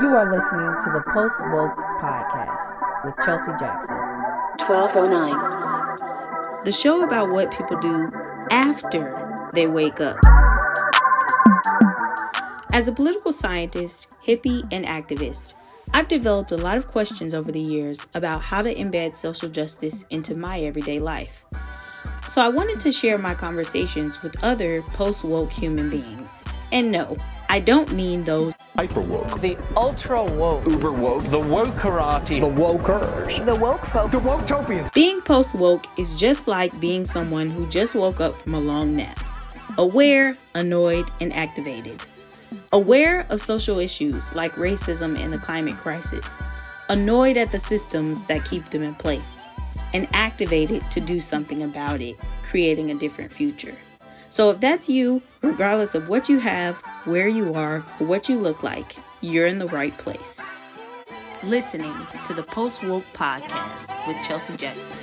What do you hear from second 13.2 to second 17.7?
scientist, hippie, and activist, I've developed a lot of questions over the